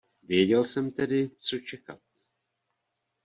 [0.23, 1.99] Věděl jsem tedy, co čekat.